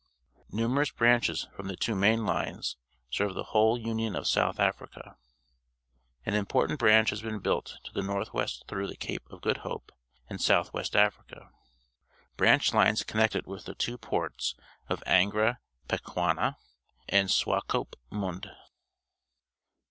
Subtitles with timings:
[0.49, 2.75] Numerous branches from the two main lines
[3.11, 5.15] serve the whole Union of South Africa.
[6.25, 9.91] An important branch has been built to the north west through Cape of Good Hope
[10.27, 11.51] and South West Africa.
[12.35, 14.55] Branch lines connect it with the two ports
[14.89, 16.57] of Angra Pequena
[17.07, 18.49] and Swakopmund.